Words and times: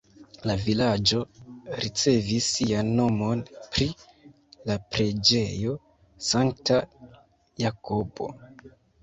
La 0.51 0.53
vilaĝo 0.67 1.17
ricevis 1.83 2.47
sian 2.53 2.89
nomon 3.01 3.43
pri 3.75 3.87
la 4.71 4.79
preĝejo 4.97 5.77
Sankta 6.31 6.81
Jakobo. 7.67 8.33